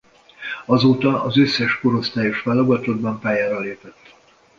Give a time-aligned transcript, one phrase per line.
[0.65, 4.13] Azóta az összes korosztályos válogatottban pályára lépett.